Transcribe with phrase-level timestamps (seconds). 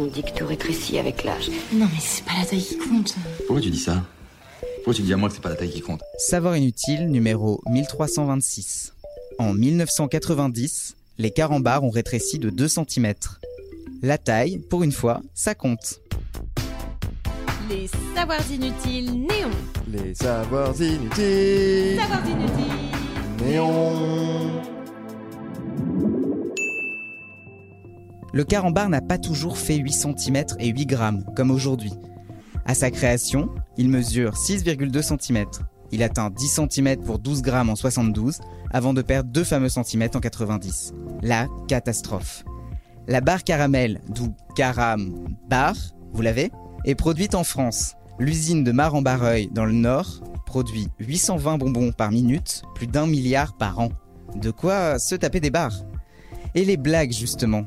[0.00, 1.50] On dit que tout rétrécit avec l'âge.
[1.72, 3.16] Non, mais c'est pas la taille qui compte.
[3.38, 4.04] Pourquoi tu dis ça?
[4.76, 6.02] Pourquoi tu dis à moi que c'est pas la taille qui compte?
[6.18, 8.94] Savoir inutile numéro 1326.
[9.40, 13.12] En 1990, les carambars ont rétréci de 2 cm.
[14.00, 16.00] La taille, pour une fois, ça compte.
[17.68, 19.50] Les savoirs inutiles néons.
[19.92, 21.98] Les savoirs inutiles.
[21.98, 23.44] Savoirs inutiles.
[23.44, 24.17] Néon.
[28.32, 31.92] Le carambar n'a pas toujours fait 8 cm et 8 grammes, comme aujourd'hui.
[32.66, 35.46] À sa création, il mesure 6,2 cm.
[35.90, 40.18] Il atteint 10 cm pour 12 grammes en 72, avant de perdre 2 fameux centimètres
[40.18, 40.92] en 90.
[41.22, 42.44] La catastrophe.
[43.06, 45.74] La barre caramel, d'où caram bar,
[46.12, 46.50] vous l'avez,
[46.84, 47.94] est produite en France.
[48.18, 53.78] L'usine de Mar-en-Barreuil, dans le Nord, produit 820 bonbons par minute, plus d'un milliard par
[53.78, 53.88] an.
[54.34, 55.84] De quoi se taper des barres?
[56.54, 57.64] Et les blagues, justement?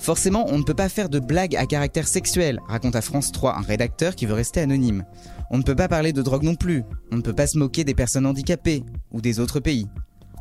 [0.00, 3.58] Forcément, on ne peut pas faire de blagues à caractère sexuel, raconte à France 3
[3.58, 5.04] un rédacteur qui veut rester anonyme.
[5.50, 6.84] On ne peut pas parler de drogue non plus.
[7.12, 9.88] On ne peut pas se moquer des personnes handicapées ou des autres pays.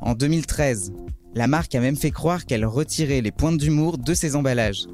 [0.01, 0.93] En 2013,
[1.35, 4.87] la marque a même fait croire qu'elle retirait les pointes d'humour de ses emballages,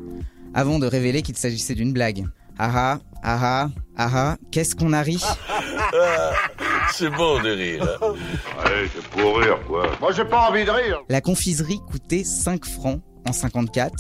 [0.56, 2.26] avant de révéler qu'il s'agissait d'une blague.
[2.58, 5.22] Ah ah, ah ah, ah ah, qu'est-ce qu'on a ri?
[6.94, 7.84] C'est bon de rire.
[8.02, 8.08] hein.
[8.12, 9.90] Ouais, c'est pour rire, quoi.
[10.00, 11.02] Moi, j'ai pas envie de rire.
[11.10, 13.94] La confiserie coûtait 5 francs en 54,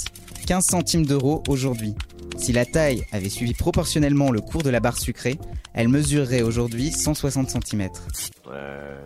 [0.47, 1.95] 15 centimes d'euros aujourd'hui.
[2.37, 5.37] Si la taille avait suivi proportionnellement le cours de la barre sucrée,
[5.73, 7.89] elle mesurerait aujourd'hui 160 cm.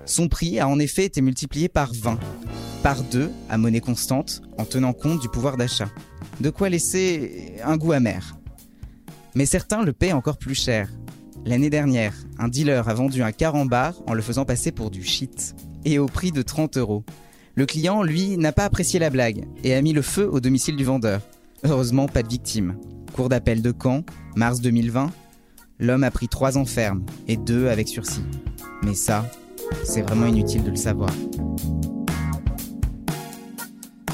[0.06, 2.20] Son prix a en effet été multiplié par 20,
[2.84, 5.90] par 2 à monnaie constante, en tenant compte du pouvoir d'achat.
[6.42, 8.36] De quoi laisser un goût amer.
[9.36, 10.90] Mais certains le paient encore plus cher.
[11.46, 15.56] L'année dernière, un dealer a vendu un carambar en le faisant passer pour du shit,
[15.86, 17.04] et au prix de 30 euros.
[17.56, 20.76] Le client, lui, n'a pas apprécié la blague et a mis le feu au domicile
[20.76, 21.22] du vendeur.
[21.64, 22.76] Heureusement, pas de victime.
[23.14, 24.04] Cour d'appel de Caen,
[24.36, 25.12] mars 2020.
[25.80, 28.24] L'homme a pris 3 ans ferme et 2 avec sursis.
[28.84, 29.26] Mais ça,
[29.84, 31.12] c'est vraiment inutile de le savoir.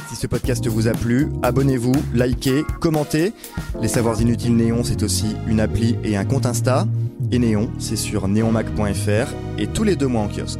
[0.09, 3.33] Si ce podcast vous a plu, abonnez-vous, likez, commentez.
[3.81, 6.87] Les Savoirs Inutiles Néon, c'est aussi une appli et un compte Insta.
[7.31, 10.59] Et Néon, c'est sur neonmac.fr et tous les deux mois en kiosque.